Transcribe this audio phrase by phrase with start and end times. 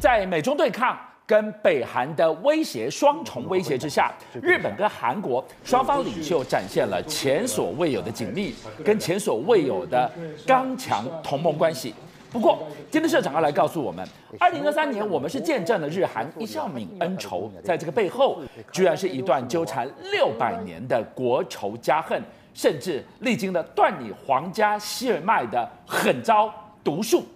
[0.00, 0.96] 在美中对抗
[1.26, 10.10] 跟北韩的威胁双重威胁之下，日本跟韩国双方领袖展现了前所未有的紧密跟前所未有的
[10.46, 11.92] 刚强同盟关系。
[12.30, 12.58] 不过，
[12.90, 14.06] 今天社长要来告诉我们，
[14.38, 18.40] 二零二三年我们是见证了日韩一笑泯恩仇，在这个背后，
[18.70, 22.22] 居然是一段纠缠六百年的国仇家恨，
[22.54, 26.52] 甚至历经了断你皇家血脉的狠招
[26.84, 27.26] 毒术。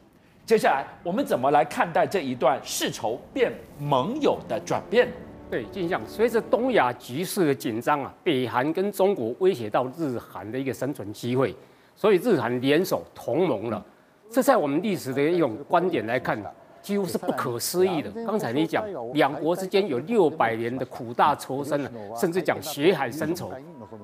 [0.45, 5.09] 接下来，我们怎么来看待这一段世仇变盟友的转变？
[5.51, 11.55] 对，就像随着东亚局势的紧张啊，北韩跟中国威胁到日韩的一个生存机会，
[11.95, 13.85] 所以日韩联手同盟了。
[14.31, 16.37] 这在我们历史的一种观点来看，
[16.83, 18.11] 几乎是不可思议的。
[18.27, 23.51] 刚才你讲两国之间有六百年的苦大仇深了，甚至讲血海深仇。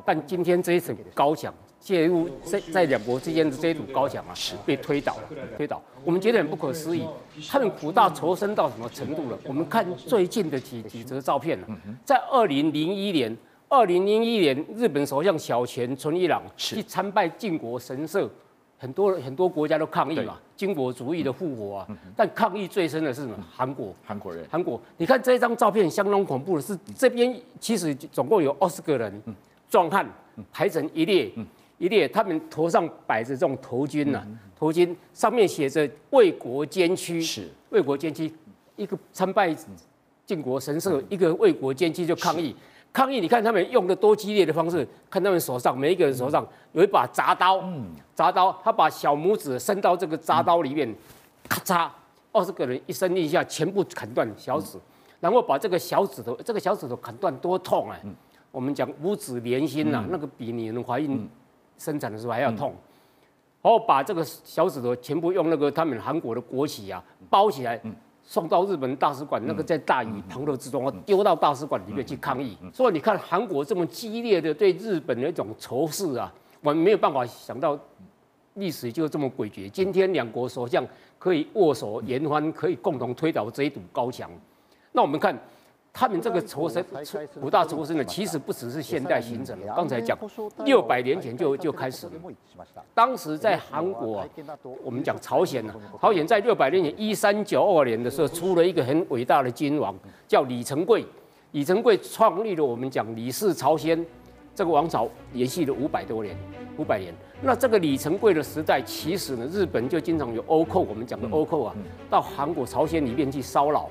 [0.06, 5.22] 但今天这一层高墙介入在在两国之间的这一堵高墙啊，是被推倒了，
[5.56, 5.82] 推倒。
[6.04, 7.04] 我们觉得很不可思议，
[7.48, 9.38] 他们苦大仇深到什么程度了？
[9.44, 11.66] 我们看最近的几几则照片了，
[12.04, 13.36] 在二零零一年，
[13.68, 18.30] 二零零一年日本首相小泉纯一郎去参拜靖国神社。
[18.78, 23.36] 很多很多国家都抗议嘛，军国主义的复活啊，但抗议最深的是什么？
[23.52, 24.80] 韩国，韩国人，韩国。
[24.96, 29.22] 你看这张照片相当恐怖的是，这边其实总共有二十个人，
[29.68, 30.08] 壮汉
[30.52, 31.28] 排成一列，
[31.78, 34.24] 一列，他们头上摆着这种头巾呐，
[34.56, 37.48] 头巾上面写着为国捐躯，是。
[37.70, 38.32] 为国捐躯，
[38.76, 39.54] 一个参拜
[40.24, 42.54] 靖国神社，一个为国捐躯就抗议。
[42.92, 47.58] 抗议，你看他们用的多激烈的方式，看他们手上每一个人手上有一把铡刀，
[48.16, 50.92] 铡刀，他把小拇指伸到这个铡刀里面，
[51.48, 51.88] 咔嚓，
[52.32, 54.78] 二十个人一声令下，全部砍断小指，
[55.20, 58.02] 然后把这个小指头，这个小指头砍断多痛哎！
[58.50, 61.28] 我们讲五指连心呐，那个比女人怀孕
[61.76, 62.74] 生产的时候还要痛，
[63.62, 67.80] 然后把这个小指头全部用那个他们韩国的国旗啊包起来。
[68.30, 72.54] 送到日本大使馆，那个在大雨滂沱之中，我丢到大使馆里面去抗议。
[72.74, 77.78] 所以你看韩国这么激烈的对日本的一种仇视啊，我们没有办法想到
[78.54, 79.70] 历史就这么诡谲。
[79.70, 80.86] 今天两国首相
[81.18, 84.30] 可以握手言欢，可以共同推倒这一堵高墙。
[84.92, 85.34] 那我们看。
[85.92, 86.84] 他们这个仇深、
[87.40, 89.66] 五大仇深呢，其实不只是现代形成的。
[89.74, 90.16] 刚才讲
[90.64, 92.12] 六百年前就就开始了。
[92.94, 94.24] 当时在韩国，
[94.84, 99.94] 我们讲朝鲜呢，朝鲜在六百年前一三九二年的时候，出了一个很伟大的君王，
[100.28, 101.04] 叫李成桂。
[101.52, 104.04] 李成桂创立了我们讲李氏朝鲜
[104.54, 106.36] 这个王朝，延续了五百多年，
[106.76, 107.12] 五百年。
[107.40, 111.74] 那这个李成桂的时代，其实呢，日本就经常有倭寇，我们讲的倭寇啊，
[112.10, 113.88] 到韩国朝鲜里面去骚扰。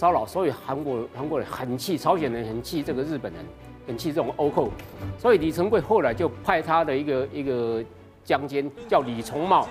[0.00, 3.44] 骚扰，所以韩国韩国人很气，朝鲜人很气这个日本人，
[3.86, 4.70] 很气这种欧寇，
[5.18, 7.84] 所以李成桂后来就派他的一个一个
[8.24, 9.68] 将军叫李从茂，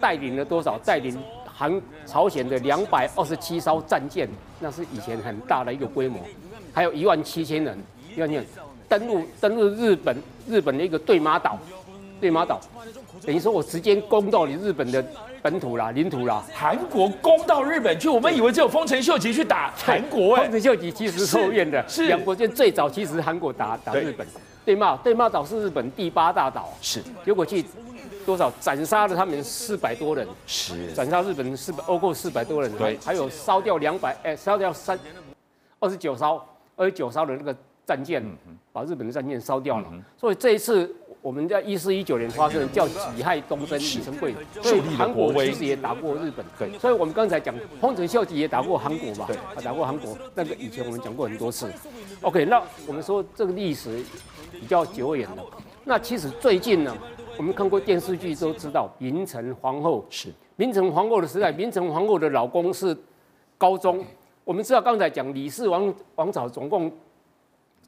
[0.00, 0.78] 带领了多少？
[0.78, 4.26] 带领韩朝鲜的两百二十七艘战舰，
[4.60, 6.22] 那是以前很大的一个规模，
[6.72, 7.78] 还有一万七千人，
[8.16, 8.42] 一万人
[8.88, 10.16] 登陆登陆日本
[10.48, 11.58] 日本的一个对马岛，
[12.18, 12.58] 对马岛，
[13.22, 15.04] 等于说我直接攻到你日本的。
[15.42, 24.26] 本土啦，领土啦，韩国攻到日本去，我们以为只有丰臣秀吉去打韩国哎，丰臣秀吉其实是后院的，是两国间最早其实韩国打打日本，
[24.64, 24.98] 对吗？
[25.04, 27.00] 对马岛是日本第八大岛，是。
[27.24, 27.64] 结果去
[28.24, 30.92] 多少斩杀了他们四百多人，是。
[30.94, 34.98] 斩杀日本四百欧够四百多人，对，还有烧掉两百哎烧掉三
[35.78, 36.42] 二十九艘
[36.74, 37.54] 二十九艘的那个
[37.86, 38.22] 战舰，
[38.72, 40.94] 把日本的战舰烧掉了，所以这一次。
[41.22, 44.32] 我们在一四一九年发生的叫己亥东征，李成桂，
[44.62, 51.68] 所以韩国其实也打过日本，对，所以我们刚才讲丰臣秀吉也打过韩国吧，对，打过韩国，那个以前我们讲过很多次。
[52.20, 54.00] OK，那我们说这个历史
[54.52, 55.44] 比较久远了，
[55.82, 56.96] 那其实最近呢，
[57.36, 60.06] 我们看过电视剧都知道，明成皇后。
[60.08, 60.28] 是。
[60.54, 62.96] 明成皇后的时代，明成皇后的老公是
[63.58, 64.04] 高宗，
[64.44, 66.92] 我们知道刚才讲李氏王王朝总共。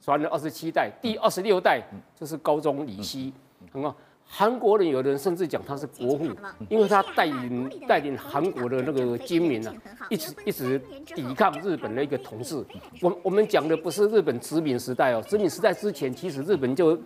[0.01, 1.83] 传了二十七代，第二十六代
[2.15, 3.33] 就是高宗李熙。
[3.71, 3.95] 很好，
[4.25, 6.25] 韩国人有的人甚至讲他是国父，
[6.69, 9.75] 因为他带领带领韩国的那个军民啊，
[10.09, 10.79] 一直一直
[11.15, 12.65] 抵抗日本的一个统治。
[13.03, 16.99] 我我们讲的不是日本殖民时代哦，殖民时代之前，其实日本就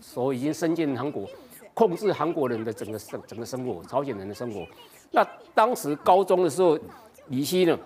[0.00, 1.28] 所已经深进韩国，
[1.74, 4.66] 控制韩国人的整个生整个生活，朝鲜人的生活。
[5.10, 5.24] 那
[5.54, 6.76] 当时高宗的时候，
[7.28, 7.78] 李希呢，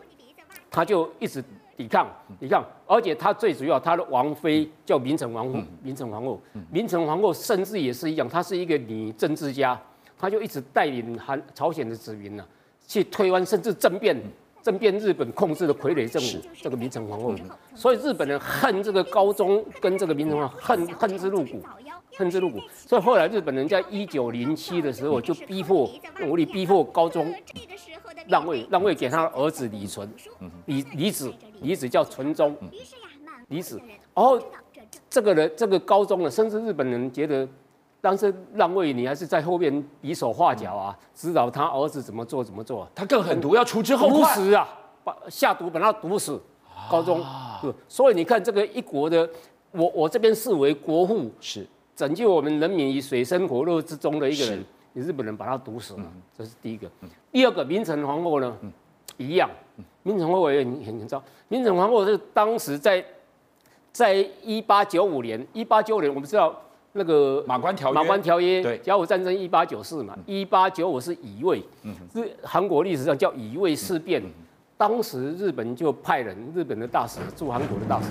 [0.70, 1.44] 他就一直。
[1.76, 2.06] 抵抗，
[2.38, 6.40] 抵抗，而且他最主要，他的王妃叫明成皇后，明成皇后，
[6.70, 9.80] 明成皇后甚至也是一样，她是一个女政治家，
[10.18, 12.46] 她就一直带领韩朝鲜的子民呢，
[12.86, 14.16] 去推翻甚至政变，
[14.62, 17.34] 政变日本控制的傀儡政府，这个明成皇后，
[17.74, 21.60] 所以日本人恨这个高宗跟这个明成皇后恨恨之入骨，
[22.16, 22.60] 恨之入骨。
[22.74, 25.90] 所以后来日本人在一九零七的时候就逼迫
[26.26, 27.34] 武力逼迫高宗
[28.28, 30.08] 让位，让位给他的儿子李纯，
[30.66, 32.56] 李李子李子叫纯宗，
[33.48, 33.80] 李子。
[34.14, 34.40] 然后
[35.10, 37.48] 这个人这个高宗呢，甚至日本人觉得。
[38.02, 42.86] 当时让位，你还是在后面比手画脚啊，指导他儿子怎么做怎么做。
[42.96, 44.68] 他更狠毒，要除之后毒死啊，
[45.04, 46.38] 把下毒把他毒死。
[46.90, 47.24] 高宗，
[47.86, 49.26] 所以你看这个一国的，
[49.70, 51.64] 我我这边视为国父，是
[51.94, 54.64] 拯救我们人民于水深火热之中的一个人，
[54.94, 56.02] 你日本人把他毒死了，
[56.36, 56.90] 这是第一个。
[57.30, 58.52] 第二个，明成皇后呢，
[59.16, 59.48] 一样，
[60.02, 61.22] 明成皇后也很很糟。
[61.46, 63.04] 明成皇后是当时在
[63.92, 66.52] 在一八九五年，一八九五年我们知道。
[66.92, 71.62] 那个马关条约，马关条约，对，甲午战争一八九四嘛，一八九五是乙未，
[72.12, 74.22] 是韩国历史上叫乙未事变。
[74.76, 78.08] 当时日本就派人，日本的大使驻韩国的大使，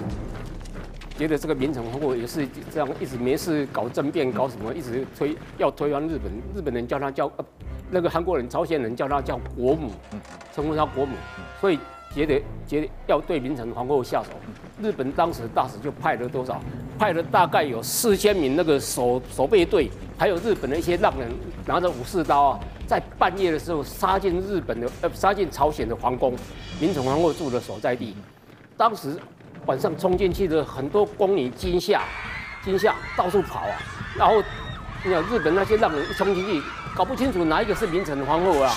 [1.18, 6.31] 觉得这个明成皇后也是这样，一直没事搞政变，搞什么，一直推要推翻日本。
[6.56, 7.45] 日本人叫他叫呃，
[7.89, 9.92] 那个韩国人、朝鲜人叫他叫国母，
[10.56, 11.16] 称呼他国母，
[11.60, 11.77] 所以。
[12.13, 14.31] 觉得觉得要对明成皇后下手，
[14.81, 16.60] 日本当时大使就派了多少？
[17.01, 19.89] 派了大概有四千名那个守守备队，
[20.19, 21.27] 还有日本的一些浪人
[21.65, 26.36] 拿着武士刀啊，在半夜的时候杀进日本的呃杀进朝鲜的皇宫，
[26.80, 28.15] 明成皇后住的所在地。
[28.77, 29.19] 当时
[29.65, 32.03] 晚上冲进去的很多宫女惊吓，
[32.63, 33.81] 惊吓到处跑啊，
[34.15, 34.36] 然后
[35.03, 36.62] 你看日本那些浪人一冲进去，
[36.95, 38.71] 搞不清楚哪一个是明成皇后啊。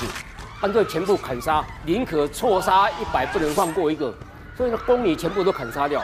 [0.62, 4.14] 干脆全部砍杀，宁可错杀一百，不能放过一个。
[4.56, 6.00] 所以呢，宫女全部都砍杀掉，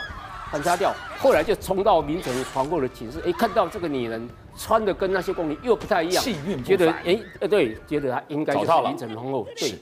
[0.50, 0.93] 砍杀掉。
[1.19, 9.47] 后来就冲到明成皇后的寝室，哎，看到这个女人穿的跟那些宫女又不太一样，气韵，觉得哎，呃，对，觉得她应该就是明成皇后。
[9.56, 9.75] 对，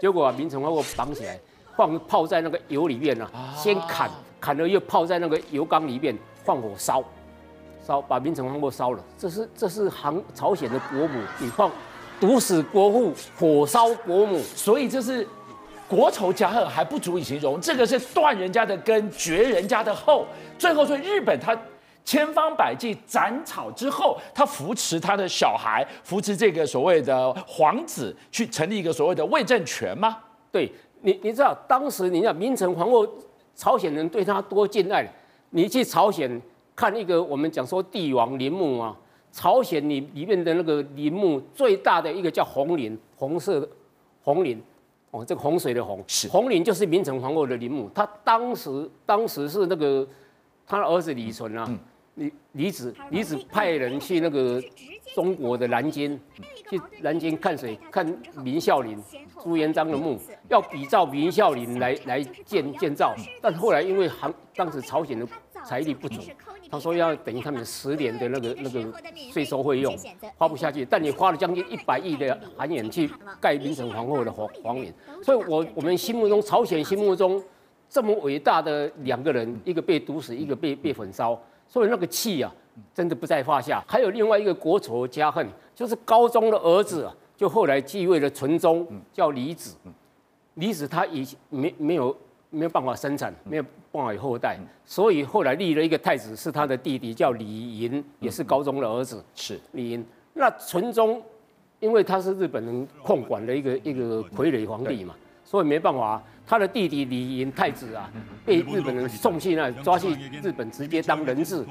[0.00, 1.38] 结果啊，明成皇后绑起来，
[1.76, 4.10] 放泡在那个油里面啊，先砍，
[4.40, 7.02] 砍了又泡在那个油缸里面，放火烧，
[7.86, 9.04] 烧把明成皇后烧了。
[9.18, 11.70] 这是这是韩朝鲜的国母，你放。
[12.20, 15.26] 毒死国父，火烧国母，所以这是
[15.94, 20.26] 国仇家恨还不足以形容，这个是断人家的根，绝人家的后。
[20.58, 21.54] 最后，所以日本他
[22.02, 30.16] 千方百计斩草之后，他扶持他的小孩，扶持这个所谓的皇子，去成立一个所谓的魏政权吗？
[30.50, 30.72] 对，
[31.02, 33.06] 你你知道当时你看明成皇后，
[33.54, 35.06] 朝鲜人对他多敬爱，
[35.50, 36.40] 你去朝鲜
[36.74, 38.96] 看一个我们讲说帝王陵墓啊。
[39.30, 43.68] 朝鲜里里面的那个陵墓最大的一个叫红陵，红色的
[44.22, 44.62] 红陵，
[45.12, 47.88] 哦，这个洪水的洪，是红林就是明成皇后的陵墓。
[47.94, 50.08] 他当时当时是那个
[50.66, 51.70] 他的儿子李纯啊，
[52.14, 54.58] 李李子李子派人去那个
[55.14, 56.18] 中国的南京，
[56.70, 57.78] 去南京看谁？
[57.90, 58.06] 看
[58.42, 59.02] 明孝陵
[59.42, 60.18] 朱元璋的墓，
[60.48, 65.28] 要比照明孝陵来来建建造，但后来因为韩当时朝鲜的
[65.62, 66.22] 财力不足。
[66.72, 68.82] 他说要等于他们十年的那个那个
[69.30, 69.94] 税收费用
[70.38, 74.90] 花不下去，但你花了将近一百亿的韩元去盖明成皇后的皇皇陵，
[75.22, 77.44] 所以我我们心目中朝鲜心目中
[77.90, 81.38] 这么伟大的两个人，一个被毒死，一个被被焚烧，
[81.68, 82.50] 所以那个气啊，
[82.94, 83.84] 真的不在话下。
[83.86, 89.76] 还有另外一个国仇家恨，就是高宗的儿子啊，就后来继位的纯宗叫李子，
[90.54, 92.16] 李子他已经没没有
[92.52, 93.64] 没有办法生产，没有。
[93.94, 99.22] 办法有后代，所以后来立了一个太子，是他的弟弟，叫李寅，也是高宗的儿子。
[99.34, 100.02] 是李寅。
[100.32, 101.22] 那纯宗，
[101.78, 105.14] 因为他是日本人控管的一个一个傀儡皇帝嘛，
[105.44, 108.10] 所以没办法，他的弟弟李寅太子啊，
[108.46, 111.62] 被日本人送去那抓去日本，直接当人质，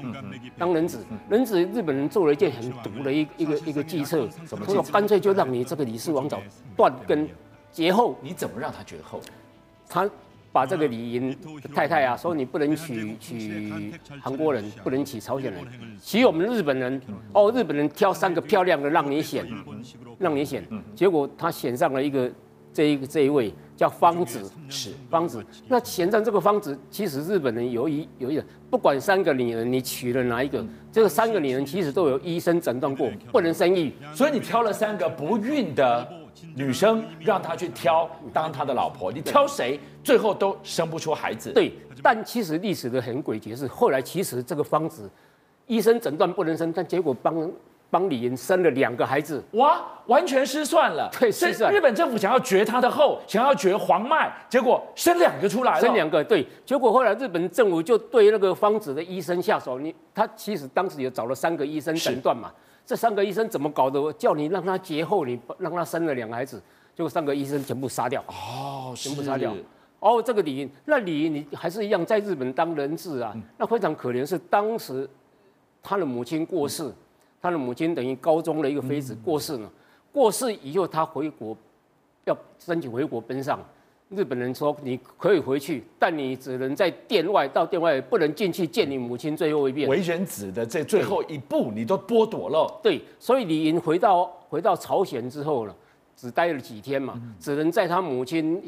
[0.56, 0.98] 当人质。
[1.28, 6.40] 人质日本人做了一件很毒的一一个一个计策，所以说干脆就让你这个李氏王朝
[6.76, 7.28] 断根
[7.72, 8.16] 绝后。
[8.22, 9.20] 你怎么让他绝后？
[9.88, 10.08] 他。
[10.52, 11.34] 把这个李莹
[11.74, 15.64] 太太啊，说你不能娶娶韩国人，不能娶朝鲜人，
[16.02, 17.00] 娶我们日本人。
[17.32, 19.46] 哦，日本人挑三个漂亮的让你选，
[20.18, 20.62] 让你选。
[20.94, 22.30] 结果他选上了一个
[22.70, 25.42] 这一个这一位叫方子，是方子。
[25.68, 36.06] 那选上这个方子，其实日本人有一有一个，不管三个女人你娶了哪一个，这个三个女人其实都有医生诊断过不能生育，所以你挑了三个不孕的。
[36.56, 41.52] 女生让他去挑当他的老婆，你挑谁，最后都生不出孩子。
[41.52, 45.10] 对，但其实历史的很诡谲是，后来其实这个方子，
[45.66, 47.50] 医生诊断不能生，但结果帮
[47.90, 49.42] 帮李寅生了两个孩子。
[49.52, 51.10] 哇，完全失算了。
[51.18, 51.72] 对，失算。
[51.72, 55.80] 日本政府想要绝他的后，想要绝皇脉，结果生两个出来了。
[55.80, 56.46] 生两个，对。
[56.64, 62.50] 结果后来日本政府就对那个方子的医生下手，你他其实当时也找了三个医生诊断嘛。
[62.84, 64.00] 这三个医生怎么搞的？
[64.00, 66.60] 我叫你让他节后，你让他生了两个孩子，
[66.96, 69.54] 结果三个医生全部杀掉，哦，全部杀掉。
[70.02, 75.08] 哦，这个李莹，那李莹你还是一样在日本当人质啊，那非常可怜，是当时
[75.80, 76.92] 他的母亲过世，
[77.40, 79.70] 他的母亲等于高中的一个妃子过世了，
[80.10, 81.56] 过世以后他回国
[82.24, 83.60] 要申请回国奔丧。
[84.08, 89.88] 日本人说你可以回去，但你只能在殿外，到殿外不能进去见你母亲最后一遍。
[89.88, 92.66] 为人子的这最后一步，你都剥夺了。
[92.82, 95.74] 对，所以李莹回到回到朝鲜之后呢，
[96.16, 98.60] 只待了几天嘛，只能在他母亲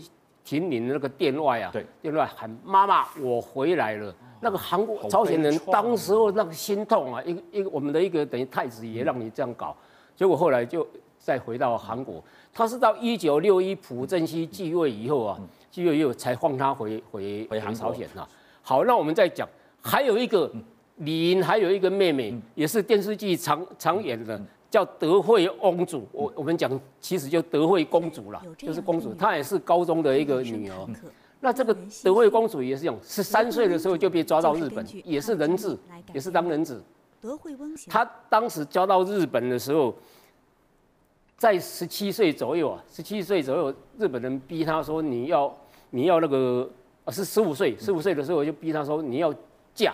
[0.44, 4.14] 停灵的那个殿外啊，对，殿外喊妈妈，我回来了。
[4.40, 9.74] 那个韩国朝鲜人当时候那个心痛啊，一个一个我们的一个等于太子爷让你这样搞，
[10.14, 10.86] 结果后来就
[11.18, 12.22] 再回到韩国。
[12.52, 18.28] 他是到一九六一朴正熙继位以后啊，继位以后才放他回回回朝鲜啊。
[18.60, 19.48] 好，那我们再讲，
[19.80, 20.52] 还有一个
[20.96, 24.38] 李英，还有一个妹妹，也是电视剧常常演的，
[24.74, 26.04] 叫德惠翁主。
[26.10, 26.68] 我我们讲，
[27.00, 29.14] 其实就德惠公主啦，就是公主。
[29.14, 30.74] 她也是高中的一个女儿。
[31.38, 35.78] 那这个德惠公主也是用，十三岁的时候就被抓到日本，也是人质，
[36.12, 36.82] 也是当人质。
[37.20, 39.94] 德惠翁，她当时交到日本的时候。
[41.36, 45.54] 在十七岁左右啊，十七岁左右，日本人逼她说：“你要，
[45.90, 46.66] 你要那个
[47.04, 49.34] 啊，是十五岁，十五岁的时候就逼她说你要
[49.74, 49.92] 嫁，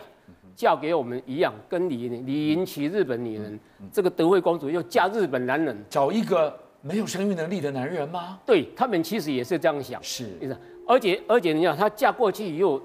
[0.54, 3.58] 嫁给我们一样，跟李李莹娶日本女人，
[3.92, 8.38] 这个德惠公主又嫁日本男人，找一个没有生育能力的男人吗？
[8.44, 10.26] 对他们其实也是这样想，是，
[10.86, 12.80] 而且而且你想，她嫁过去以后，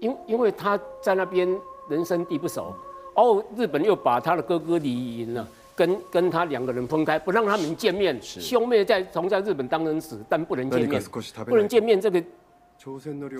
[0.00, 1.48] 因因为她在那边
[1.88, 2.74] 人生地不熟，
[3.14, 8.20] 哦，日本又把她的哥哥李银呢。”跟跟他两个人分开，不让他们见面。
[8.20, 11.02] 兄妹在同在日本当人死，但不能见面，
[11.46, 11.98] 不能见面。
[11.98, 12.22] 这个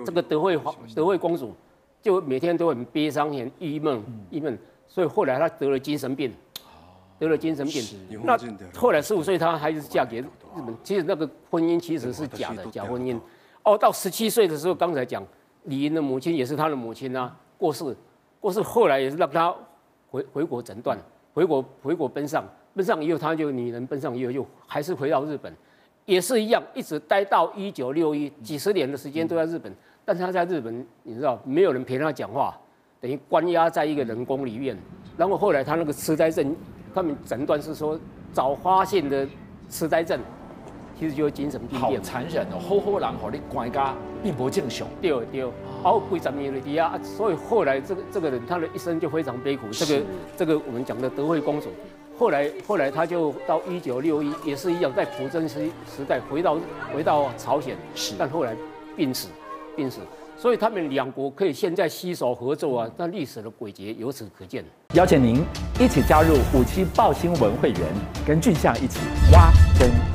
[0.03, 1.53] 这个德惠皇德惠公主
[2.03, 4.55] 就每天都很悲伤、很郁闷、郁闷。
[4.87, 6.31] 所以后来她得了精神病，
[7.17, 7.83] 得了精神病。
[8.23, 8.37] 那
[8.75, 10.25] 后来十五岁，她还是嫁给日
[10.57, 10.77] 本。
[10.83, 13.19] 其实那个婚姻其实是假的，假婚姻。
[13.63, 15.25] 哦，到十七岁的时候，刚才讲
[15.63, 17.95] 李莹的母亲也是她的母亲啊，过世，
[18.39, 18.61] 过世。
[18.61, 19.55] 后来也是让她
[20.11, 20.95] 回回国诊断。
[21.33, 22.45] 回国回国奔丧，
[22.75, 25.51] 奔丧以后，他就女人奔丧以后，又还是回到日本，
[26.05, 29.73] 也是一样，一直待到一九六一，几十年的时间都在日本。
[30.05, 32.57] 但是他在日本，你知道，没有人陪他讲话，
[32.99, 34.77] 等于关押在一个人宫里面。
[35.17, 36.55] 然后后来他那个痴呆症，
[36.93, 37.99] 他们诊断是说
[38.31, 39.27] 早发现的
[39.69, 40.19] 痴呆症。
[40.95, 42.59] 其实就是精神病变，好残忍哦！
[42.59, 45.51] 好好人好你关家并不正常，对对，然
[45.83, 49.65] 后归在米利亚，所以后来这个这个人他的一生就非常悲苦。
[49.71, 50.05] 这个
[50.37, 51.69] 这个我们讲的德惠公主，
[52.15, 56.57] 后来后来他就到一九六一也是一样，在朴正熙时代回到
[56.93, 57.75] 回到朝鲜，
[58.17, 58.55] 但后来
[58.95, 59.29] 病死
[59.75, 59.99] 病死，
[60.37, 64.63] 所以他们两国可以现在携手合作啊，那历史的轨迹由此可见。
[64.93, 65.43] 邀请您
[65.79, 67.79] 一起加入五七报新闻会员，
[68.25, 68.99] 跟俊相一起
[69.31, 70.12] 挖根。